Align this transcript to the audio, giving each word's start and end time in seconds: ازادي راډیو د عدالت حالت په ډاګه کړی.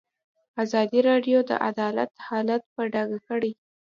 ازادي 0.63 0.99
راډیو 1.09 1.37
د 1.49 1.51
عدالت 1.69 2.11
حالت 2.27 2.63
په 2.73 2.81
ډاګه 2.93 3.19
کړی. 3.29 3.51